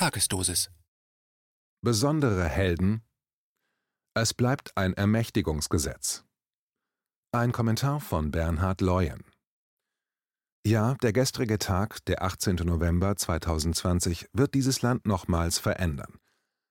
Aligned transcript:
Tagesdosis. 0.00 0.70
Besondere 1.82 2.48
Helden. 2.48 3.02
Es 4.14 4.32
bleibt 4.32 4.74
ein 4.74 4.94
Ermächtigungsgesetz. 4.94 6.24
Ein 7.32 7.52
Kommentar 7.52 8.00
von 8.00 8.30
Bernhard 8.30 8.80
Leuen. 8.80 9.22
Ja, 10.66 10.94
der 11.02 11.12
gestrige 11.12 11.58
Tag, 11.58 12.02
der 12.06 12.22
18. 12.22 12.56
November 12.64 13.14
2020, 13.14 14.30
wird 14.32 14.54
dieses 14.54 14.80
Land 14.80 15.04
nochmals 15.04 15.58
verändern. 15.58 16.18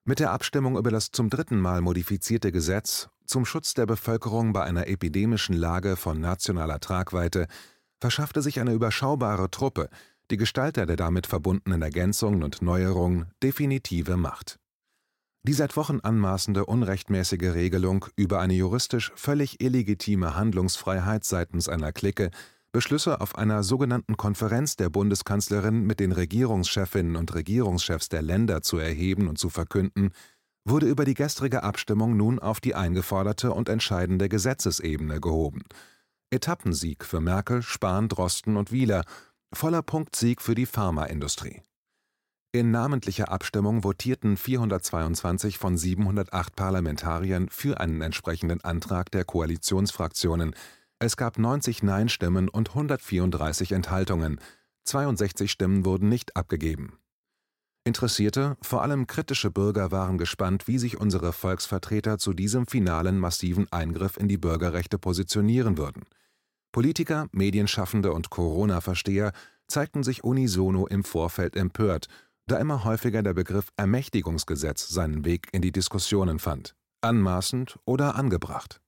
Mit 0.05 0.17
der 0.17 0.31
Abstimmung 0.31 0.75
über 0.75 0.89
das 0.89 1.11
zum 1.11 1.29
dritten 1.29 1.61
Mal 1.61 1.81
modifizierte 1.81 2.51
Gesetz 2.51 3.09
zum 3.27 3.45
Schutz 3.45 3.75
der 3.75 3.85
Bevölkerung 3.85 4.53
bei 4.53 4.63
einer 4.63 4.87
epidemischen 4.87 5.55
Lage 5.55 5.97
von 5.97 6.19
nationaler 6.19 6.79
Tragweite 6.79 7.45
verschaffte 7.99 8.41
sich 8.41 8.59
eine 8.59 8.73
überschaubare 8.73 9.51
Truppe, 9.51 9.89
die 10.31 10.37
Gestalter 10.37 10.85
der 10.85 10.95
damit 10.95 11.27
verbundenen 11.27 11.81
Ergänzungen 11.81 12.43
und 12.43 12.61
Neuerungen, 12.61 13.31
definitive 13.41 14.17
Macht. 14.17 14.59
Die 15.43 15.53
seit 15.53 15.77
Wochen 15.77 15.99
anmaßende 16.01 16.65
unrechtmäßige 16.65 17.53
Regelung 17.53 18.05
über 18.15 18.39
eine 18.39 18.53
juristisch 18.53 19.11
völlig 19.15 19.61
illegitime 19.61 20.35
Handlungsfreiheit 20.35 21.23
seitens 21.23 21.69
einer 21.69 21.93
Clique, 21.93 22.29
Beschlüsse 22.71 23.19
auf 23.19 23.35
einer 23.35 23.63
sogenannten 23.63 24.15
Konferenz 24.15 24.75
der 24.75 24.89
Bundeskanzlerin 24.89 25.85
mit 25.85 25.99
den 25.99 26.11
Regierungschefinnen 26.11 27.15
und 27.15 27.33
Regierungschefs 27.33 28.09
der 28.09 28.21
Länder 28.21 28.61
zu 28.61 28.77
erheben 28.77 29.27
und 29.27 29.39
zu 29.39 29.49
verkünden, 29.49 30.11
wurde 30.65 30.87
über 30.87 31.05
die 31.05 31.15
gestrige 31.15 31.63
Abstimmung 31.63 32.15
nun 32.15 32.37
auf 32.37 32.59
die 32.59 32.75
eingeforderte 32.75 33.53
und 33.53 33.69
entscheidende 33.69 34.29
Gesetzesebene 34.29 35.19
gehoben. 35.19 35.63
Etappensieg 36.31 37.05
für 37.05 37.21
Merkel, 37.21 37.63
Spahn, 37.63 38.07
Drosten 38.07 38.55
und 38.55 38.71
Wieler, 38.71 39.03
voller 39.53 39.81
Punktsieg 39.81 40.41
für 40.41 40.55
die 40.55 40.65
Pharmaindustrie. 40.65 41.61
In 42.51 42.71
namentlicher 42.71 43.31
Abstimmung 43.31 43.83
votierten 43.83 44.35
422 44.35 45.59
von 45.59 45.77
708 45.77 46.55
Parlamentariern 46.55 47.47
für 47.49 47.79
einen 47.79 48.01
entsprechenden 48.01 48.61
Antrag 48.61 49.11
der 49.11 49.23
Koalitionsfraktionen. 49.23 50.55
Es 50.97 51.15
gab 51.15 51.37
90 51.37 51.83
Nein-Stimmen 51.83 52.49
und 52.49 52.69
134 52.69 53.71
Enthaltungen. 53.71 54.39
62 54.85 55.51
Stimmen 55.51 55.85
wurden 55.85 56.09
nicht 56.09 56.35
abgegeben. 56.35 56.97
Interessierte, 57.83 58.57
vor 58.61 58.81
allem 58.81 59.07
kritische 59.07 59.51
Bürger 59.51 59.91
waren 59.91 60.17
gespannt, 60.17 60.67
wie 60.67 60.79
sich 60.79 60.99
unsere 60.99 61.33
Volksvertreter 61.33 62.17
zu 62.17 62.33
diesem 62.33 62.65
finalen 62.67 63.19
massiven 63.19 63.71
Eingriff 63.71 64.17
in 64.17 64.27
die 64.27 64.37
Bürgerrechte 64.37 64.97
positionieren 64.97 65.77
würden. 65.77 66.03
Politiker, 66.71 67.27
Medienschaffende 67.31 68.13
und 68.13 68.29
Corona-Versteher 68.29 69.31
zeigten 69.67 70.03
sich 70.03 70.23
unisono 70.23 70.87
im 70.87 71.03
Vorfeld 71.03 71.55
empört, 71.55 72.07
da 72.47 72.57
immer 72.57 72.83
häufiger 72.83 73.23
der 73.23 73.33
Begriff 73.33 73.69
Ermächtigungsgesetz 73.77 74.89
seinen 74.89 75.25
Weg 75.25 75.47
in 75.51 75.61
die 75.61 75.71
Diskussionen 75.71 76.39
fand. 76.39 76.75
Anmaßend 77.01 77.79
oder 77.85 78.15
angebracht. 78.15 78.81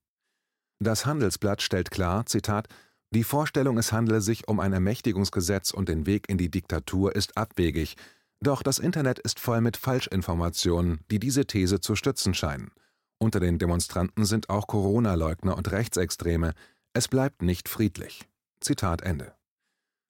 Das 0.80 1.06
Handelsblatt 1.06 1.62
stellt 1.62 1.92
klar, 1.92 2.26
Zitat, 2.26 2.68
die 3.12 3.24
Vorstellung, 3.24 3.78
es 3.78 3.92
handele 3.92 4.22
sich 4.22 4.48
um 4.48 4.60
ein 4.60 4.74
Ermächtigungsgesetz 4.74 5.72
und 5.72 5.90
den 5.90 6.06
Weg 6.06 6.30
in 6.30 6.38
die 6.38 6.50
Diktatur 6.50 7.16
ist 7.16 7.38
abwegig, 7.38 7.96
doch 8.42 8.64
das 8.64 8.80
Internet 8.80 9.20
ist 9.20 9.40
voll 9.40 9.62
mit 9.62 9.78
Falschinformationen, 9.78 11.02
die 11.12 11.20
diese 11.20 11.46
These 11.46 11.80
zu 11.80 11.96
stützen 11.96 12.34
scheinen. 12.34 12.72
Unter 13.20 13.40
den 13.40 13.60
Demonstranten 13.60 14.26
sind 14.26 14.50
auch 14.50 14.66
Corona-Leugner 14.66 15.56
und 15.56 15.72
Rechtsextreme, 15.72 16.54
es 16.94 17.08
bleibt 17.08 17.42
nicht 17.42 17.70
friedlich. 17.70 18.28
Zitat 18.60 19.02
Ende. 19.02 19.34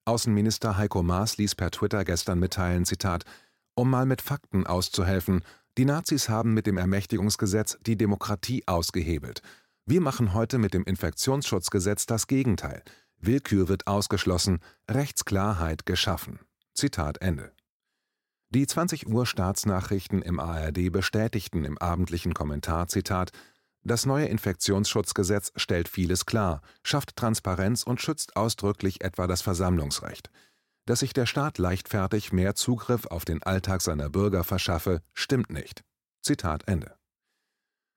Außenminister 0.05 0.77
Heiko 0.77 1.03
Maas 1.03 1.37
ließ 1.37 1.55
per 1.55 1.69
Twitter 1.71 2.03
gestern 2.03 2.39
mitteilen, 2.39 2.85
Zitat, 2.85 3.23
um 3.75 3.89
mal 3.89 4.05
mit 4.05 4.21
Fakten 4.21 4.65
auszuhelfen, 4.65 5.43
die 5.77 5.85
Nazis 5.85 6.27
haben 6.27 6.53
mit 6.53 6.67
dem 6.67 6.77
Ermächtigungsgesetz 6.77 7.77
die 7.81 7.97
Demokratie 7.97 8.67
ausgehebelt. 8.67 9.41
Wir 9.85 10.01
machen 10.01 10.33
heute 10.33 10.57
mit 10.57 10.73
dem 10.73 10.83
Infektionsschutzgesetz 10.83 12.07
das 12.07 12.27
Gegenteil. 12.27 12.83
Willkür 13.17 13.69
wird 13.69 13.87
ausgeschlossen, 13.87 14.59
Rechtsklarheit 14.89 15.85
geschaffen. 15.85 16.39
Zitat 16.73 17.21
Ende. 17.21 17.51
Die 18.49 18.67
20 18.67 19.07
Uhr 19.07 19.25
Staatsnachrichten 19.25 20.21
im 20.21 20.39
ARD 20.39 20.91
bestätigten 20.91 21.63
im 21.63 21.77
abendlichen 21.77 22.33
Kommentar, 22.33 22.87
Zitat, 22.89 23.31
das 23.83 24.05
neue 24.05 24.25
Infektionsschutzgesetz 24.25 25.51
stellt 25.55 25.89
vieles 25.89 26.25
klar, 26.25 26.61
schafft 26.83 27.15
Transparenz 27.15 27.83
und 27.83 28.01
schützt 28.01 28.35
ausdrücklich 28.35 29.03
etwa 29.03 29.27
das 29.27 29.41
Versammlungsrecht. 29.41 30.29
Dass 30.85 30.99
sich 30.99 31.13
der 31.13 31.25
Staat 31.25 31.57
leichtfertig 31.57 32.31
mehr 32.31 32.55
Zugriff 32.55 33.05
auf 33.07 33.25
den 33.25 33.41
Alltag 33.43 33.81
seiner 33.81 34.09
Bürger 34.09 34.43
verschaffe, 34.43 35.01
stimmt 35.13 35.51
nicht. 35.51 35.83
Zitat 36.21 36.67
Ende. 36.67 36.95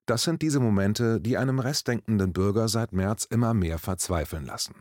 Das 0.07 0.25
sind 0.25 0.43
diese 0.43 0.61
Momente, 0.61 1.21
die 1.21 1.39
einem 1.39 1.59
restdenkenden 1.59 2.33
Bürger 2.33 2.69
seit 2.69 2.93
März 2.93 3.25
immer 3.25 3.55
mehr 3.55 3.79
verzweifeln 3.79 4.45
lassen. 4.45 4.75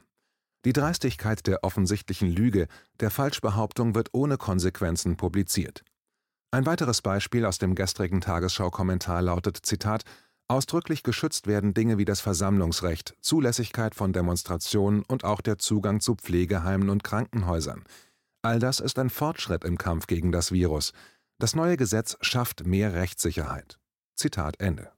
Die 0.65 0.73
Dreistigkeit 0.73 1.45
der 1.47 1.63
offensichtlichen 1.63 2.29
Lüge, 2.29 2.67
der 2.99 3.09
Falschbehauptung 3.09 3.95
wird 3.95 4.09
ohne 4.13 4.37
Konsequenzen 4.37 5.17
publiziert. 5.17 5.83
Ein 6.51 6.65
weiteres 6.65 7.01
Beispiel 7.01 7.45
aus 7.45 7.57
dem 7.57 7.73
gestrigen 7.73 8.21
Tagesschau-Kommentar 8.21 9.21
lautet: 9.23 9.57
Zitat 9.63 10.03
Ausdrücklich 10.53 11.01
geschützt 11.01 11.47
werden 11.47 11.73
Dinge 11.73 11.97
wie 11.97 12.05
das 12.05 12.21
Versammlungsrecht, 12.21 13.15
Zulässigkeit 13.21 13.95
von 13.95 14.13
Demonstrationen 14.13 15.01
und 15.01 15.23
auch 15.23 15.41
der 15.41 15.57
Zugang 15.57 15.99
zu 15.99 16.13
Pflegeheimen 16.13 16.91
und 16.91 17.03
Krankenhäusern. 17.03 17.83
All 18.43 18.59
das 18.59 18.79
ist 18.79 18.99
ein 18.99 19.09
Fortschritt 19.09 19.63
im 19.63 19.79
Kampf 19.79 20.05
gegen 20.05 20.31
das 20.31 20.51
Virus. 20.51 20.93
Das 21.39 21.55
neue 21.55 21.75
Gesetz 21.75 22.17
schafft 22.21 22.67
mehr 22.67 22.93
Rechtssicherheit. 22.93 23.79
Zitat 24.13 24.59
Ende. 24.59 24.91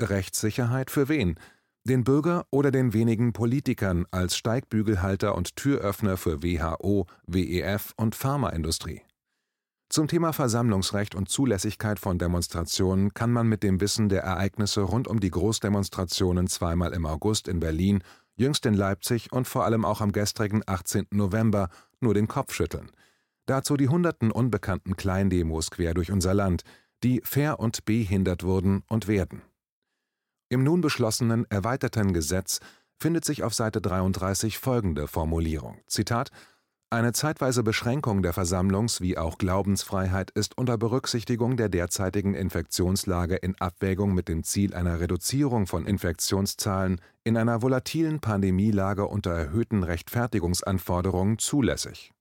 Rechtssicherheit 0.00 0.90
für 0.90 1.10
wen? 1.10 1.38
Den 1.86 2.02
Bürger 2.02 2.46
oder 2.50 2.70
den 2.70 2.94
wenigen 2.94 3.34
Politikern 3.34 4.06
als 4.12 4.34
Steigbügelhalter 4.34 5.34
und 5.34 5.56
Türöffner 5.56 6.16
für 6.16 6.42
WHO, 6.42 7.06
WEF 7.26 7.92
und 7.98 8.14
Pharmaindustrie? 8.14 9.02
Zum 9.94 10.08
Thema 10.08 10.32
Versammlungsrecht 10.32 11.14
und 11.14 11.28
Zulässigkeit 11.28 12.00
von 12.00 12.18
Demonstrationen 12.18 13.14
kann 13.14 13.30
man 13.30 13.46
mit 13.46 13.62
dem 13.62 13.80
Wissen 13.80 14.08
der 14.08 14.24
Ereignisse 14.24 14.80
rund 14.80 15.06
um 15.06 15.20
die 15.20 15.30
Großdemonstrationen 15.30 16.48
zweimal 16.48 16.92
im 16.94 17.06
August 17.06 17.46
in 17.46 17.60
Berlin, 17.60 18.02
jüngst 18.34 18.66
in 18.66 18.74
Leipzig 18.74 19.30
und 19.30 19.46
vor 19.46 19.64
allem 19.64 19.84
auch 19.84 20.00
am 20.00 20.10
gestrigen 20.10 20.62
18. 20.66 21.06
November 21.12 21.68
nur 22.00 22.12
den 22.12 22.26
Kopf 22.26 22.52
schütteln. 22.52 22.90
Dazu 23.46 23.76
die 23.76 23.86
hunderten 23.86 24.32
unbekannten 24.32 24.96
Kleindemos 24.96 25.70
quer 25.70 25.94
durch 25.94 26.10
unser 26.10 26.34
Land, 26.34 26.64
die 27.04 27.20
fair 27.22 27.60
und 27.60 27.84
behindert 27.84 28.42
wurden 28.42 28.82
und 28.88 29.06
werden. 29.06 29.42
Im 30.48 30.64
nun 30.64 30.80
beschlossenen 30.80 31.48
erweiterten 31.50 32.12
Gesetz 32.12 32.58
findet 32.98 33.24
sich 33.24 33.44
auf 33.44 33.54
Seite 33.54 33.80
33 33.80 34.58
folgende 34.58 35.06
Formulierung: 35.06 35.78
Zitat 35.86 36.32
eine 36.90 37.12
zeitweise 37.12 37.62
Beschränkung 37.62 38.22
der 38.22 38.32
Versammlungs- 38.32 39.00
wie 39.00 39.18
auch 39.18 39.38
Glaubensfreiheit 39.38 40.30
ist 40.30 40.56
unter 40.56 40.78
Berücksichtigung 40.78 41.56
der 41.56 41.68
derzeitigen 41.68 42.34
Infektionslage 42.34 43.34
in 43.34 43.60
Abwägung 43.60 44.14
mit 44.14 44.28
dem 44.28 44.44
Ziel 44.44 44.74
einer 44.74 45.00
Reduzierung 45.00 45.66
von 45.66 45.86
Infektionszahlen 45.86 47.00
in 47.24 47.36
einer 47.36 47.62
volatilen 47.62 48.20
Pandemielage 48.20 49.06
unter 49.06 49.32
erhöhten 49.32 49.82
Rechtfertigungsanforderungen 49.82 51.38
zulässig. 51.38 52.12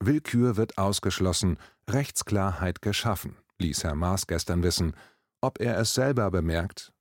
Willkür 0.00 0.56
wird 0.56 0.78
ausgeschlossen, 0.78 1.58
Rechtsklarheit 1.90 2.82
geschaffen, 2.82 3.36
ließ 3.58 3.82
Herr 3.82 3.96
Maas 3.96 4.26
gestern 4.28 4.62
wissen. 4.62 4.94
Ob 5.40 5.60
er 5.60 5.76
es 5.78 5.94
selber 5.94 6.30
bemerkt, 6.30 6.92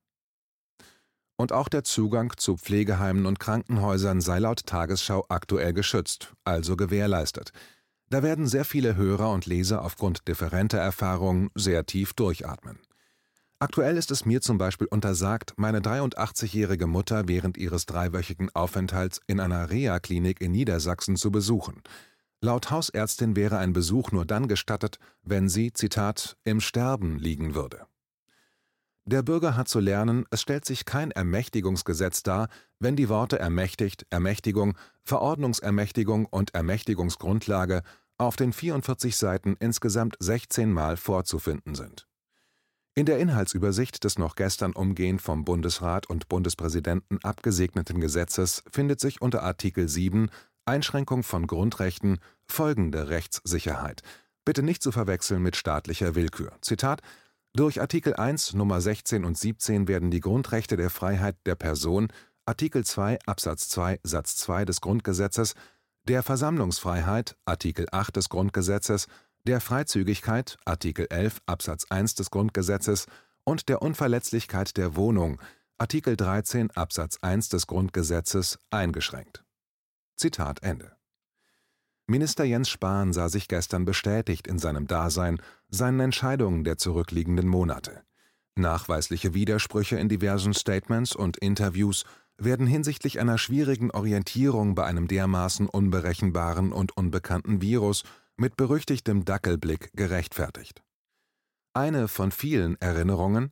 und 1.38 1.54
auch 1.54 1.70
der 1.70 1.84
Zugang 1.84 2.34
zu 2.36 2.58
Pflegeheimen 2.58 3.26
und 3.26 3.40
Krankenhäusern 3.40 4.20
sei 4.20 4.40
laut 4.40 4.66
Tagesschau 4.66 5.26
aktuell 5.30 5.74
geschützt, 5.74 6.34
also 6.44 6.76
gewährleistet. 6.76 7.52
Da 8.10 8.24
werden 8.24 8.48
sehr 8.48 8.66
viele 8.66 8.96
Hörer 8.96 9.32
und 9.32 9.46
Leser 9.46 9.84
aufgrund 9.84 10.28
differenter 10.28 10.80
Erfahrungen 10.80 11.50
sehr 11.56 11.86
tief 11.86 12.14
durchatmen. 12.14 12.80
Aktuell 13.60 13.98
ist 13.98 14.12
es 14.12 14.26
mir 14.26 14.42
zum 14.42 14.58
Beispiel 14.58 14.88
untersagt, 14.88 15.54
meine 15.58 15.80
83-jährige 15.80 16.86
Mutter 16.86 17.28
während 17.28 17.58
ihres 17.58 17.88
dreiwöchigen 17.88 18.50
Aufenthalts 18.54 19.20
in 19.26 19.40
einer 19.40 19.70
Reha-Klinik 19.70 20.42
in 20.42 20.52
Niedersachsen 20.52 21.16
zu 21.16 21.32
besuchen. 21.32 21.82
Laut 22.40 22.70
Hausärztin 22.70 23.36
wäre 23.36 23.58
ein 23.58 23.74
Besuch 23.74 24.12
nur 24.12 24.26
dann 24.26 24.48
gestattet, 24.48 25.00
wenn 25.24 25.50
sie, 25.50 25.74
Zitat, 25.74 26.38
im 26.44 26.62
Sterben 26.62 27.18
liegen 27.18 27.56
würde. 27.56 27.88
Der 29.08 29.24
Bürger 29.24 29.56
hat 29.56 29.70
zu 29.70 29.80
lernen, 29.80 30.26
es 30.32 30.42
stellt 30.42 30.66
sich 30.66 30.84
kein 30.84 31.12
Ermächtigungsgesetz 31.12 32.24
dar, 32.24 32.50
wenn 32.78 32.98
die 32.98 33.08
Worte 33.08 33.40
ermächtigt, 33.40 34.06
Ermächtigung, 34.10 34.78
Verordnungsermächtigung 35.06 36.26
und 36.26 36.54
Ermächtigungsgrundlage 36.54 37.84
auf 38.18 38.36
den 38.36 38.52
44 38.52 39.16
Seiten 39.16 39.56
insgesamt 39.62 40.18
16 40.20 40.74
Mal 40.74 40.98
vorzufinden 40.98 41.74
sind. 41.74 42.06
In 42.96 43.06
der 43.06 43.20
Inhaltsübersicht 43.20 44.04
des 44.04 44.20
noch 44.20 44.36
gestern 44.36 44.74
umgehend 44.74 45.22
vom 45.22 45.46
Bundesrat 45.46 46.10
und 46.10 46.28
Bundespräsidenten 46.28 47.20
abgesegneten 47.24 48.02
Gesetzes 48.02 48.62
findet 48.70 49.00
sich 49.00 49.22
unter 49.22 49.42
Artikel 49.42 49.88
7 49.88 50.30
Einschränkung 50.66 51.24
von 51.24 51.48
Grundrechten, 51.48 52.20
folgende 52.46 53.08
Rechtssicherheit. 53.08 54.02
Bitte 54.44 54.64
nicht 54.64 54.84
zu 54.84 54.92
verwechseln 54.92 55.42
mit 55.42 55.56
staatlicher 55.56 56.16
Willkür. 56.16 56.52
Zitat 56.60 57.02
durch 57.58 57.82
Artikel 57.82 58.14
1 58.14 58.54
Nummer 58.54 58.80
16 58.80 59.26
und 59.26 59.36
17 59.36 59.88
werden 59.88 60.12
die 60.12 60.20
Grundrechte 60.20 60.78
der 60.78 60.92
Freiheit 60.92 61.36
der 61.48 61.56
Person, 61.56 62.10
Artikel 62.46 62.86
2 62.86 63.18
Absatz 63.26 63.68
2 63.70 64.00
Satz 64.04 64.36
2 64.38 64.64
des 64.66 64.80
Grundgesetzes, 64.80 65.56
der 66.08 66.22
Versammlungsfreiheit, 66.22 67.36
Artikel 67.46 67.88
8 67.92 68.16
des 68.16 68.30
Grundgesetzes, 68.30 69.08
der 69.46 69.60
Freizügigkeit, 69.60 70.58
Artikel 70.66 71.08
11 71.10 71.42
Absatz 71.48 71.86
1 71.90 72.14
des 72.14 72.30
Grundgesetzes 72.30 73.08
und 73.44 73.70
der 73.70 73.82
Unverletzlichkeit 73.82 74.78
der 74.78 74.96
Wohnung, 74.96 75.42
Artikel 75.80 76.16
13 76.16 76.70
Absatz 76.72 77.18
1 77.22 77.50
des 77.50 77.66
Grundgesetzes 77.66 78.60
eingeschränkt. 78.70 79.44
Minister 82.10 82.46
Jens 82.46 82.70
Spahn 82.70 83.12
sah 83.12 83.28
sich 83.28 83.50
gestern 83.50 83.84
bestätigt 83.84 84.48
in 84.48 84.60
seinem 84.60 84.88
Dasein, 84.88 85.42
seinen 85.68 86.00
Entscheidungen 86.00 86.64
der 86.64 86.78
zurückliegenden 86.78 87.50
Monate. 87.50 88.02
Nachweisliche 88.56 89.34
Widersprüche 89.34 89.98
in 89.98 90.08
diversen 90.08 90.54
Statements 90.54 91.14
und 91.14 91.36
Interviews 91.36 92.06
werden 92.38 92.66
hinsichtlich 92.66 93.20
einer 93.20 93.38
schwierigen 93.38 93.92
Orientierung 93.92 94.74
bei 94.74 94.86
einem 94.86 95.10
dermaßen 95.10 95.68
unberechenbaren 95.68 96.72
und 96.72 96.96
unbekannten 96.96 97.62
Virus 97.62 98.04
mit 98.38 98.56
berüchtigtem 98.56 99.26
Dackelblick 99.26 99.92
gerechtfertigt. 99.94 100.82
Eine 101.74 102.08
von 102.08 102.32
vielen 102.32 102.80
Erinnerungen 102.80 103.52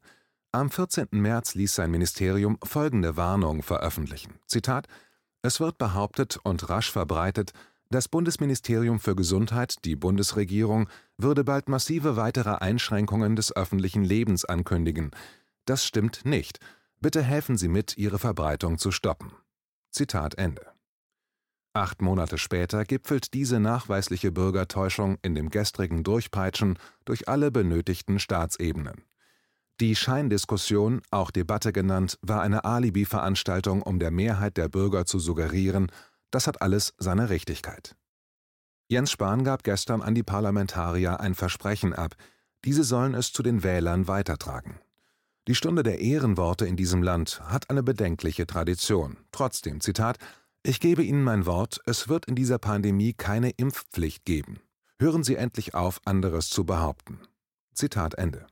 Am 0.53 0.71
14. 0.71 1.07
März 1.11 1.55
ließ 1.55 1.75
sein 1.75 1.91
Ministerium 1.91 2.57
folgende 2.63 3.17
Warnung 3.17 3.63
veröffentlichen: 3.63 4.39
Zitat: 4.47 4.87
Es 5.41 5.59
wird 5.59 5.77
behauptet 5.77 6.39
und 6.43 6.69
rasch 6.69 6.89
verbreitet, 6.89 7.51
das 7.89 8.07
Bundesministerium 8.07 8.99
für 8.99 9.15
Gesundheit, 9.15 9.85
die 9.85 9.95
Bundesregierung, 9.95 10.89
würde 11.17 11.43
bald 11.43 11.69
massive 11.69 12.15
weitere 12.15 12.55
Einschränkungen 12.55 13.35
des 13.35 13.55
öffentlichen 13.55 14.03
Lebens 14.03 14.43
ankündigen. 14.45 15.11
Das 15.65 15.85
stimmt 15.85 16.25
nicht. 16.25 16.59
Bitte 16.99 17.21
helfen 17.21 17.57
Sie 17.57 17.67
mit, 17.67 17.97
ihre 17.97 18.19
Verbreitung 18.19 18.77
zu 18.77 18.91
stoppen. 18.91 19.31
Zitat 19.91 20.35
Ende. 20.37 20.65
Acht 21.73 22.01
Monate 22.01 22.37
später 22.37 22.85
gipfelt 22.85 23.33
diese 23.33 23.59
nachweisliche 23.59 24.31
Bürgertäuschung 24.31 25.17
in 25.21 25.35
dem 25.35 25.49
gestrigen 25.49 26.03
Durchpeitschen 26.03 26.79
durch 27.03 27.27
alle 27.27 27.51
benötigten 27.51 28.17
Staatsebenen. 28.17 29.03
Die 29.81 29.93
Scheindiskussion, 29.97 31.01
auch 31.11 31.31
Debatte 31.31 31.73
genannt, 31.73 32.17
war 32.21 32.41
eine 32.41 32.63
Alibi-Veranstaltung, 32.63 33.81
um 33.81 33.99
der 33.99 34.09
Mehrheit 34.09 34.55
der 34.55 34.69
Bürger 34.69 35.05
zu 35.05 35.19
suggerieren, 35.19 35.91
das 36.35 36.47
hat 36.47 36.61
alles 36.61 36.93
seine 36.97 37.29
Richtigkeit. 37.29 37.95
Jens 38.89 39.09
Spahn 39.09 39.45
gab 39.45 39.63
gestern 39.63 40.01
an 40.01 40.13
die 40.13 40.21
Parlamentarier 40.21 41.21
ein 41.21 41.33
Versprechen 41.33 41.93
ab, 41.93 42.15
diese 42.65 42.83
sollen 42.83 43.13
es 43.13 43.31
zu 43.31 43.41
den 43.41 43.63
Wählern 43.63 44.09
weitertragen. 44.09 44.81
Die 45.47 45.55
Stunde 45.55 45.81
der 45.81 45.99
Ehrenworte 45.99 46.65
in 46.65 46.75
diesem 46.75 47.01
Land 47.01 47.39
hat 47.45 47.69
eine 47.69 47.83
bedenkliche 47.83 48.45
Tradition. 48.45 49.15
Trotzdem, 49.31 49.79
Zitat, 49.79 50.17
ich 50.61 50.81
gebe 50.81 51.03
Ihnen 51.03 51.23
mein 51.23 51.45
Wort, 51.45 51.79
es 51.85 52.09
wird 52.09 52.25
in 52.25 52.35
dieser 52.35 52.57
Pandemie 52.57 53.13
keine 53.13 53.51
Impfpflicht 53.51 54.25
geben. 54.25 54.59
Hören 54.99 55.23
Sie 55.23 55.35
endlich 55.35 55.73
auf, 55.73 56.01
anderes 56.03 56.49
zu 56.49 56.65
behaupten. 56.65 57.21
Zitat 57.73 58.15
Ende. 58.15 58.45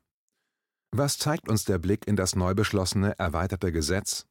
Was 0.91 1.17
zeigt 1.17 1.49
uns 1.49 1.65
der 1.65 1.79
Blick 1.79 2.07
in 2.07 2.15
das 2.15 2.35
neu 2.35 2.53
beschlossene 2.53 3.19
erweiterte 3.19 3.73
Gesetz? 3.73 4.25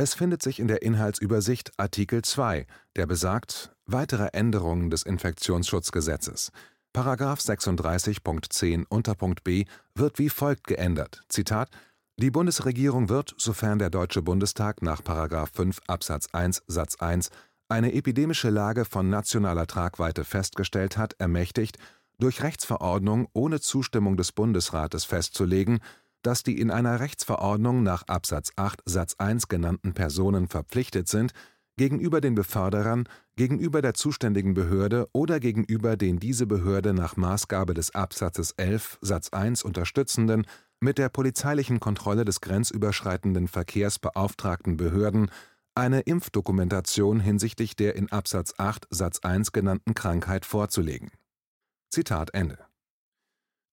Es 0.00 0.14
findet 0.14 0.42
sich 0.42 0.60
in 0.60 0.68
der 0.68 0.82
Inhaltsübersicht 0.82 1.72
Artikel 1.76 2.22
2, 2.22 2.68
der 2.94 3.06
besagt 3.06 3.72
Weitere 3.84 4.28
Änderungen 4.28 4.90
des 4.90 5.02
Infektionsschutzgesetzes. 5.02 6.52
Paragraph 6.92 7.40
36.10 7.40 8.84
Unterpunkt 8.88 9.42
b 9.42 9.64
wird 9.96 10.20
wie 10.20 10.28
folgt 10.28 10.68
geändert: 10.68 11.24
Zitat 11.28 11.70
Die 12.16 12.30
Bundesregierung 12.30 13.08
wird, 13.08 13.34
sofern 13.38 13.80
der 13.80 13.90
Deutsche 13.90 14.22
Bundestag 14.22 14.82
nach 14.82 15.02
Paragraph 15.02 15.50
5 15.52 15.80
Absatz 15.88 16.28
1 16.30 16.62
Satz 16.68 16.94
1 17.00 17.30
eine 17.68 17.92
epidemische 17.92 18.50
Lage 18.50 18.84
von 18.84 19.10
nationaler 19.10 19.66
Tragweite 19.66 20.22
festgestellt 20.22 20.96
hat, 20.96 21.14
ermächtigt, 21.18 21.76
durch 22.20 22.44
Rechtsverordnung 22.44 23.26
ohne 23.32 23.58
Zustimmung 23.58 24.16
des 24.16 24.30
Bundesrates 24.30 25.04
festzulegen 25.04 25.80
dass 26.22 26.42
die 26.42 26.60
in 26.60 26.70
einer 26.70 27.00
Rechtsverordnung 27.00 27.82
nach 27.82 28.02
Absatz 28.08 28.52
8 28.56 28.82
Satz 28.84 29.14
1 29.18 29.48
genannten 29.48 29.94
Personen 29.94 30.48
verpflichtet 30.48 31.08
sind, 31.08 31.32
gegenüber 31.76 32.20
den 32.20 32.34
Beförderern, 32.34 33.08
gegenüber 33.36 33.80
der 33.80 33.94
zuständigen 33.94 34.52
Behörde 34.52 35.08
oder 35.12 35.40
gegenüber 35.40 35.96
den 35.96 36.18
diese 36.18 36.46
Behörde 36.46 36.92
nach 36.92 37.16
Maßgabe 37.16 37.72
des 37.72 37.94
Absatzes 37.94 38.52
11 38.56 38.98
Satz 39.00 39.30
1 39.30 39.62
unterstützenden, 39.62 40.44
mit 40.80 40.98
der 40.98 41.08
polizeilichen 41.08 41.80
Kontrolle 41.80 42.24
des 42.24 42.40
grenzüberschreitenden 42.40 43.48
Verkehrs 43.48 43.98
beauftragten 43.98 44.76
Behörden 44.76 45.30
eine 45.74 46.00
Impfdokumentation 46.00 47.20
hinsichtlich 47.20 47.76
der 47.76 47.94
in 47.94 48.10
Absatz 48.10 48.54
8 48.58 48.86
Satz 48.90 49.20
1 49.20 49.52
genannten 49.52 49.94
Krankheit 49.94 50.44
vorzulegen. 50.44 51.10
Zitat 51.90 52.34
Ende 52.34 52.67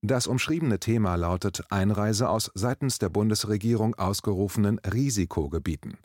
das 0.08 0.28
umschriebene 0.28 0.80
Thema 0.80 1.16
lautet 1.16 1.64
Einreise 1.70 2.30
aus 2.30 2.52
seitens 2.54 3.00
der 3.00 3.10
Bundesregierung 3.10 3.96
ausgerufenen 3.96 4.80
Risikogebieten. 4.80 5.98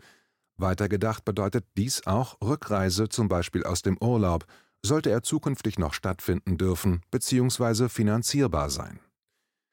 Weitergedacht 0.56 1.24
bedeutet 1.24 1.64
dies 1.76 2.06
auch 2.06 2.40
Rückreise 2.40 3.08
zum 3.08 3.28
Beispiel 3.28 3.64
aus 3.64 3.82
dem 3.82 3.96
Urlaub, 4.00 4.46
sollte 4.82 5.10
er 5.10 5.22
zukünftig 5.22 5.78
noch 5.78 5.94
stattfinden 5.94 6.56
dürfen 6.56 7.02
bzw. 7.10 7.88
finanzierbar 7.88 8.70
sein. 8.70 9.00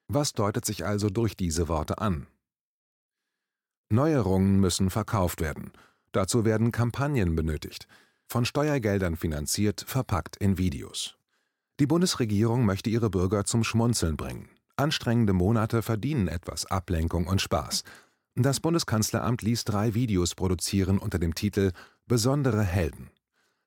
Was 0.07 0.33
deutet 0.33 0.65
sich 0.65 0.85
also 0.85 1.09
durch 1.09 1.35
diese 1.35 1.67
Worte 1.67 1.99
an? 1.99 2.27
Neuerungen 3.89 4.59
müssen 4.59 4.89
verkauft 4.89 5.41
werden. 5.41 5.71
Dazu 6.11 6.45
werden 6.45 6.71
Kampagnen 6.71 7.35
benötigt, 7.35 7.87
von 8.27 8.45
Steuergeldern 8.45 9.15
finanziert, 9.15 9.83
verpackt 9.87 10.37
in 10.37 10.57
Videos. 10.57 11.17
Die 11.79 11.85
Bundesregierung 11.85 12.65
möchte 12.65 12.89
ihre 12.89 13.11
Bürger 13.11 13.45
zum 13.45 13.63
Schmunzeln 13.63 14.17
bringen. 14.17 14.49
Anstrengende 14.77 15.33
Monate 15.33 15.83
verdienen 15.83 16.27
etwas 16.27 16.65
Ablenkung 16.65 17.27
und 17.27 17.39
Spaß. 17.39 17.83
Das 18.35 18.59
Bundeskanzleramt 18.59 19.43
ließ 19.43 19.63
drei 19.63 19.93
Videos 19.93 20.33
produzieren 20.33 20.97
unter 20.97 21.19
dem 21.19 21.35
Titel 21.35 21.73
Besondere 22.07 22.63
Helden. 22.63 23.11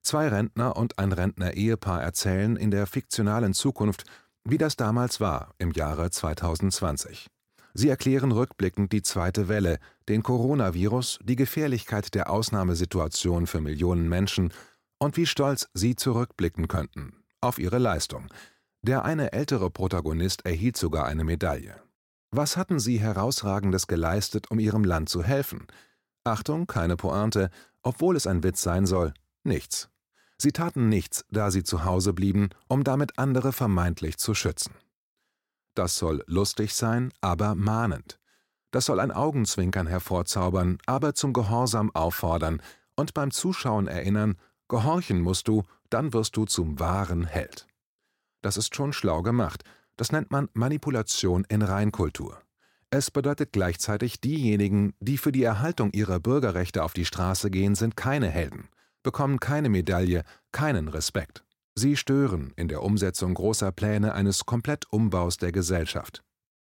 Zwei 0.03 0.27
Rentner 0.27 0.77
und 0.77 0.99
ein 0.99 1.13
Rentner-Ehepaar 1.13 2.03
erzählen 2.03 2.57
in 2.57 2.73
der 2.73 2.89
fiktionalen 2.89 3.55
Zukunft, 3.55 4.03
wie 4.45 4.59
das 4.59 4.75
damals 4.75 5.21
war, 5.21 5.55
im 5.59 5.71
Jahre 5.71 6.11
2020. 6.11 7.29
Sie 7.75 7.89
erklären 7.89 8.33
rückblickend 8.33 8.93
die 8.93 9.03
zweite 9.03 9.47
Welle, 9.47 9.79
den 10.09 10.25
Coronavirus, 10.25 11.21
die 11.23 11.37
Gefährlichkeit 11.37 12.13
der 12.15 12.29
Ausnahmesituation 12.29 13.47
für 13.47 13.61
Millionen 13.61 14.09
Menschen 14.09 14.53
und 14.99 15.17
wie 15.17 15.27
stolz 15.27 15.69
sie 15.75 15.95
zurückblicken 15.95 16.67
könnten 16.67 17.20
auf 17.41 17.59
ihre 17.59 17.79
Leistung. 17.79 18.29
Der 18.83 19.05
eine 19.05 19.33
ältere 19.33 19.71
Protagonist 19.71 20.47
erhielt 20.47 20.77
sogar 20.77 21.07
eine 21.07 21.25
Medaille. 21.25 21.81
Was 22.31 22.57
hatten 22.57 22.79
sie 22.79 23.01
Herausragendes 23.01 23.87
geleistet, 23.87 24.51
um 24.51 24.59
ihrem 24.59 24.85
Land 24.85 25.09
zu 25.09 25.23
helfen? 25.23 25.67
Achtung, 26.25 26.67
keine 26.67 26.97
Pointe, 26.97 27.51
obwohl 27.83 28.17
es 28.17 28.27
ein 28.27 28.43
Witz 28.43 28.63
sein 28.63 28.87
soll, 28.87 29.13
nichts. 29.43 29.91
Sie 30.39 30.53
taten 30.53 30.89
nichts, 30.89 31.25
da 31.31 31.51
sie 31.51 31.65
zu 31.65 31.85
Hause 31.85 32.13
blieben, 32.13 32.51
um 32.69 32.85
damit 32.85 33.19
andere 33.19 33.53
vermeintlich 33.53 34.17
zu 34.17 34.35
schützen. 34.35 34.75
Das 35.75 35.97
soll 35.97 36.25
lustig 36.27 36.75
sein, 36.75 37.13
aber 37.21 37.55
mahnend. 37.55 38.19
Das 38.71 38.87
soll 38.87 39.01
ein 39.01 39.11
Augenzwinkern 39.13 39.87
hervorzaubern, 39.87 40.79
aber 40.87 41.15
zum 41.15 41.33
Gehorsam 41.33 41.91
auffordern 41.95 42.63
und 42.97 43.15
beim 43.15 43.31
Zuschauen 43.31 43.89
erinnern, 43.89 44.37
gehorchen 44.69 45.21
musst 45.21 45.49
du, 45.49 45.65
dann 45.91 46.13
wirst 46.13 46.37
du 46.37 46.45
zum 46.45 46.81
wahren 46.81 47.25
Held. 47.25 47.67
Das 48.43 48.57
ist 48.57 48.75
schon 48.75 48.93
schlau 48.93 49.23
gemacht. 49.23 49.65
Das 49.97 50.13
nennt 50.13 50.31
man 50.31 50.49
Manipulation 50.55 51.45
in 51.49 51.63
Reinkultur. 51.63 52.41
Es 52.89 53.11
bedeutet 53.11 53.53
gleichzeitig, 53.53 54.21
diejenigen, 54.21 54.95
die 54.99 55.19
für 55.19 55.31
die 55.31 55.45
Erhaltung 55.45 55.93
ihrer 55.93 56.19
Bürgerrechte 56.19 56.83
auf 56.83 56.93
die 56.93 57.05
Straße 57.05 57.51
gehen, 57.51 57.75
sind 57.75 57.97
keine 57.97 58.29
Helden, 58.29 58.69
bekommen 59.03 59.39
keine 59.39 59.69
Medaille, 59.69 60.25
keinen 60.51 60.89
Respekt. 60.89 61.45
Sie 61.77 61.97
stören 61.97 62.53
in 62.57 62.67
der 62.67 62.83
Umsetzung 62.83 63.35
großer 63.35 63.71
Pläne 63.71 64.15
eines 64.15 64.45
Komplettumbaus 64.45 65.37
der 65.37 65.53
Gesellschaft. 65.53 66.25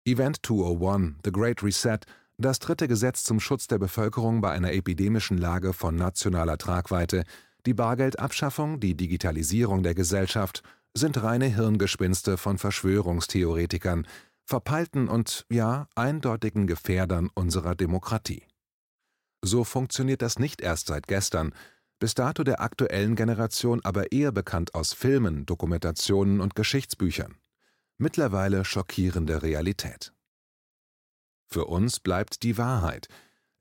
Event 0.06 0.38
201, 0.46 1.16
The 1.24 1.32
Great 1.32 1.62
Reset, 1.62 1.98
das 2.38 2.58
dritte 2.58 2.88
Gesetz 2.88 3.24
zum 3.24 3.40
Schutz 3.40 3.66
der 3.66 3.78
Bevölkerung 3.78 4.40
bei 4.40 4.52
einer 4.52 4.72
epidemischen 4.72 5.36
Lage 5.36 5.72
von 5.72 5.96
nationaler 5.96 6.58
Tragweite, 6.58 7.24
die 7.66 7.74
Bargeldabschaffung, 7.74 8.80
die 8.80 8.96
Digitalisierung 8.96 9.82
der 9.82 9.94
Gesellschaft 9.94 10.62
sind 10.94 11.22
reine 11.22 11.46
Hirngespinste 11.46 12.38
von 12.38 12.58
Verschwörungstheoretikern, 12.58 14.06
verpeilten 14.44 15.08
und, 15.08 15.44
ja, 15.50 15.88
eindeutigen 15.94 16.66
Gefährdern 16.66 17.28
unserer 17.34 17.74
Demokratie. 17.74 18.44
So 19.42 19.64
funktioniert 19.64 20.22
das 20.22 20.38
nicht 20.38 20.60
erst 20.60 20.86
seit 20.86 21.06
gestern. 21.06 21.52
bis 21.98 22.12
dato 22.12 22.44
der 22.44 22.60
aktuellen 22.60 23.16
Generation 23.16 23.80
aber 23.82 24.12
eher 24.12 24.30
bekannt 24.30 24.74
aus 24.74 24.92
Filmen, 24.92 25.46
Dokumentationen 25.46 26.42
und 26.42 26.54
Geschichtsbüchern. 26.54 27.36
Mittlerweile 27.96 28.66
schockierende 28.66 29.42
Realität. 29.42 30.12
Für 31.46 31.64
uns 31.64 31.98
bleibt 31.98 32.42
die 32.42 32.58
Wahrheit. 32.58 33.08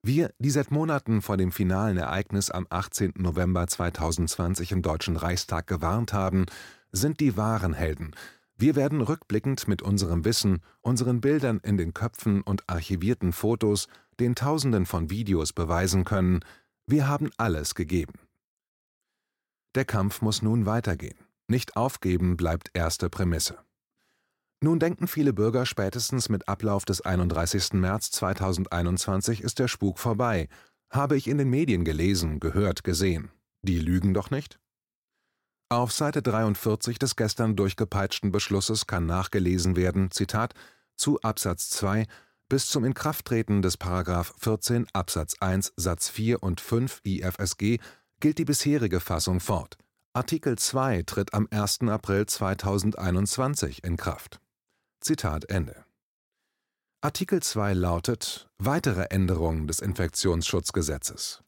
Wir, 0.08 0.36
die 0.38 0.52
seit 0.52 0.70
Monaten 0.70 1.24
vor 1.24 1.36
dem 1.36 1.52
finalen 1.52 1.98
Ereignis 1.98 2.52
am 2.52 2.68
18. 2.70 3.14
November 3.18 3.66
2020 3.66 4.72
im 4.72 4.84
Deutschen 4.84 5.18
Reichstag 5.18 5.66
gewarnt 5.66 6.14
haben, 6.14 6.46
sind 6.92 7.20
die 7.20 7.38
wahren 7.38 7.74
Helden. 7.74 8.12
Wir 8.56 8.76
werden 8.76 9.02
rückblickend 9.02 9.68
mit 9.68 9.82
unserem 9.82 10.24
Wissen, 10.24 10.62
unseren 10.82 11.22
Bildern 11.22 11.60
in 11.64 11.78
den 11.78 11.96
Köpfen 11.96 12.42
und 12.42 12.70
archivierten 12.70 13.34
Fotos, 13.34 13.88
den 14.20 14.36
Tausenden 14.36 14.86
von 14.86 15.10
Videos 15.10 15.54
beweisen 15.54 16.04
können, 16.04 16.42
wir 16.86 17.08
haben 17.08 17.32
alles 17.38 17.74
gegeben. 17.74 18.14
Der 19.74 19.86
Kampf 19.86 20.22
muss 20.22 20.44
nun 20.44 20.68
weitergehen. 20.68 21.18
Nicht 21.48 21.76
aufgeben 21.76 22.38
bleibt 22.38 22.70
erste 22.76 23.10
Prämisse. 23.10 23.58
Nun 24.62 24.80
denken 24.80 25.08
viele 25.08 25.34
Bürger 25.34 25.66
spätestens 25.66 26.30
mit 26.30 26.48
Ablauf 26.48 26.86
des 26.86 27.02
31. 27.02 27.74
März 27.74 28.12
2021 28.12 29.42
ist 29.42 29.60
der 29.60 29.68
Spuk 29.68 30.00
vorbei. 30.00 30.48
Habe 30.90 31.18
ich 31.18 31.28
in 31.28 31.38
den 31.38 31.50
Medien 31.50 31.84
gelesen, 31.84 32.40
gehört, 32.40 32.84
gesehen. 32.84 33.32
Die 33.62 33.80
lügen 33.80 34.14
doch 34.14 34.32
nicht? 34.32 34.60
Auf 35.70 35.92
Seite 35.92 36.22
43 36.22 37.00
des 37.00 37.16
gestern 37.16 37.56
durchgepeitschten 37.56 38.32
Beschlusses 38.32 38.88
kann 38.88 39.06
nachgelesen 39.06 39.76
werden, 39.76 40.12
Zitat, 40.12 40.54
zu 40.96 41.20
Absatz 41.22 41.70
2 41.72 42.06
bis 42.48 42.68
zum 42.68 42.86
Inkrafttreten 42.86 43.62
des§ 43.62 43.80
14 44.38 44.88
Absatz 44.94 45.36
1 45.40 45.74
Satz 45.76 46.10
4 46.10 46.44
und 46.44 46.62
5 46.62 47.02
IFSG 47.04 47.80
gilt 48.20 48.38
die 48.38 48.46
bisherige 48.46 49.00
Fassung 49.00 49.40
fort. 49.40 49.78
Artikel 50.14 50.58
2 50.58 51.04
tritt 51.04 51.34
am 51.34 51.48
1. 51.50 51.82
April 51.82 52.26
2021 52.26 53.84
in 53.84 53.98
Kraft. 53.98 54.40
Zitat 55.06 55.52
Ende. 55.52 55.86
Artikel 57.02 57.40
2 57.40 57.76
lautet 57.76 58.50
Weitere 58.58 59.04
Änderung 59.12 59.68
des 59.68 59.80
Infektionsschutzgesetzes. 59.80 61.44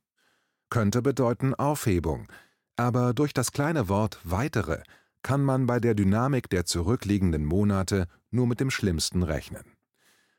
Könnte 0.69 1.01
bedeuten 1.01 1.55
Aufhebung, 1.55 2.31
aber 2.75 3.15
durch 3.15 3.33
das 3.33 3.51
kleine 3.51 3.89
Wort 3.89 4.19
weitere 4.23 4.83
kann 5.23 5.43
man 5.43 5.65
bei 5.65 5.79
der 5.79 5.95
Dynamik 5.95 6.51
der 6.51 6.67
zurückliegenden 6.67 7.45
Monate 7.45 8.05
nur 8.29 8.45
mit 8.45 8.59
dem 8.59 8.69
Schlimmsten 8.69 9.23
rechnen. 9.23 9.65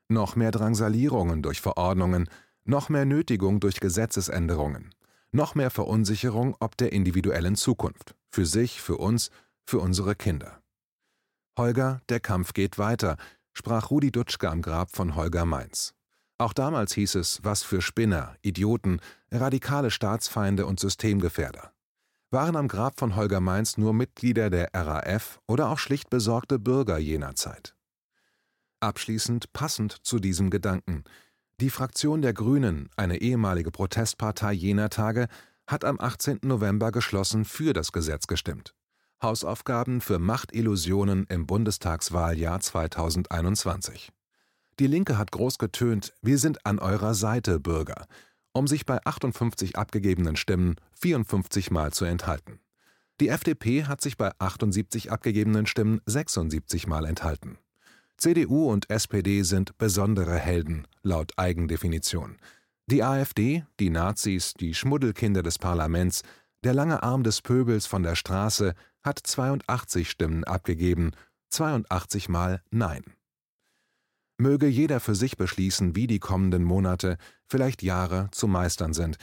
Noch 0.06 0.36
mehr 0.36 0.52
Drangsalierungen 0.52 1.42
durch 1.42 1.60
Verordnungen, 1.60 2.30
noch 2.62 2.88
mehr 2.88 3.04
Nötigung 3.04 3.58
durch 3.58 3.80
Gesetzesänderungen, 3.80 4.94
noch 5.32 5.56
mehr 5.56 5.70
Verunsicherung 5.70 6.54
ob 6.60 6.76
der 6.76 6.92
individuellen 6.92 7.56
Zukunft, 7.56 8.14
für 8.30 8.46
sich, 8.46 8.80
für 8.80 8.96
uns, 8.96 9.32
für 9.64 9.80
unsere 9.80 10.14
Kinder. 10.14 10.62
Holger, 11.58 12.00
der 12.08 12.20
Kampf 12.20 12.54
geht 12.54 12.78
weiter, 12.78 13.16
sprach 13.52 13.90
Rudi 13.90 14.12
Dutschke 14.12 14.48
am 14.48 14.62
Grab 14.62 14.94
von 14.94 15.16
Holger 15.16 15.44
Mainz. 15.44 15.92
Auch 16.38 16.52
damals 16.52 16.94
hieß 16.94 17.16
es, 17.16 17.40
was 17.42 17.64
für 17.64 17.82
Spinner, 17.82 18.36
Idioten, 18.42 19.00
radikale 19.32 19.90
Staatsfeinde 19.90 20.66
und 20.66 20.78
Systemgefährder. 20.78 21.72
Waren 22.30 22.56
am 22.56 22.68
Grab 22.68 23.00
von 23.00 23.16
Holger 23.16 23.40
Mainz 23.40 23.76
nur 23.76 23.92
Mitglieder 23.92 24.50
der 24.50 24.70
RAF 24.72 25.40
oder 25.48 25.68
auch 25.68 25.78
schlicht 25.78 26.10
besorgte 26.10 26.60
Bürger 26.60 26.98
jener 26.98 27.34
Zeit? 27.34 27.74
Abschließend 28.80 29.52
passend 29.52 29.92
zu 30.06 30.20
diesem 30.20 30.50
Gedanken. 30.50 31.02
Die 31.60 31.70
Fraktion 31.70 32.22
der 32.22 32.34
Grünen, 32.34 32.88
eine 32.96 33.20
ehemalige 33.20 33.72
Protestpartei 33.72 34.52
jener 34.52 34.90
Tage, 34.90 35.26
hat 35.66 35.84
am 35.84 35.98
18. 35.98 36.40
November 36.42 36.92
geschlossen 36.92 37.44
für 37.44 37.72
das 37.72 37.90
Gesetz 37.90 38.28
gestimmt. 38.28 38.74
Hausaufgaben 39.20 40.00
für 40.00 40.18
Machtillusionen 40.20 41.26
im 41.28 41.46
Bundestagswahljahr 41.46 42.60
2021. 42.60 44.10
Die 44.78 44.86
Linke 44.86 45.18
hat 45.18 45.32
groß 45.32 45.58
getönt, 45.58 46.14
wir 46.22 46.38
sind 46.38 46.64
an 46.64 46.78
eurer 46.78 47.14
Seite, 47.14 47.58
Bürger, 47.58 48.06
um 48.52 48.68
sich 48.68 48.86
bei 48.86 49.04
58 49.04 49.76
abgegebenen 49.76 50.36
Stimmen 50.36 50.76
54 50.92 51.72
Mal 51.72 51.92
zu 51.92 52.04
enthalten. 52.04 52.60
Die 53.20 53.28
FDP 53.28 53.84
hat 53.86 54.00
sich 54.00 54.16
bei 54.16 54.30
78 54.38 55.10
abgegebenen 55.10 55.66
Stimmen 55.66 56.00
76 56.06 56.86
Mal 56.86 57.04
enthalten. 57.04 57.58
CDU 58.18 58.70
und 58.70 58.88
SPD 58.88 59.42
sind 59.42 59.76
besondere 59.78 60.36
Helden, 60.36 60.86
laut 61.02 61.32
Eigendefinition. 61.36 62.36
Die 62.86 63.02
AfD, 63.02 63.64
die 63.80 63.90
Nazis, 63.90 64.54
die 64.54 64.74
Schmuddelkinder 64.74 65.42
des 65.42 65.58
Parlaments, 65.58 66.22
der 66.64 66.74
lange 66.74 67.02
Arm 67.02 67.22
des 67.22 67.42
Pöbels 67.42 67.86
von 67.86 68.02
der 68.02 68.14
Straße 68.14 68.74
hat 69.08 69.18
82 69.18 70.10
Stimmen 70.10 70.44
abgegeben, 70.44 71.12
82 71.48 72.28
Mal 72.28 72.62
Nein. 72.70 73.02
Möge 74.36 74.66
jeder 74.68 75.00
für 75.00 75.14
sich 75.14 75.36
beschließen, 75.36 75.96
wie 75.96 76.06
die 76.06 76.20
kommenden 76.20 76.62
Monate, 76.62 77.16
vielleicht 77.46 77.82
Jahre 77.82 78.28
zu 78.30 78.46
meistern 78.46 78.92
sind. 78.92 79.16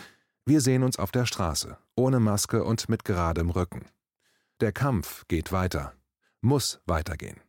Wir 0.44 0.60
sehen 0.60 0.84
uns 0.84 0.98
auf 0.98 1.12
der 1.12 1.26
Straße, 1.26 1.78
ohne 1.96 2.20
Maske 2.20 2.64
und 2.64 2.90
mit 2.90 3.06
geradem 3.06 3.52
Rücken. 3.52 3.86
Der 4.60 4.72
Kampf 4.72 5.26
geht 5.28 5.52
weiter, 5.52 5.94
muss 6.42 6.82
weitergehen. 6.86 7.45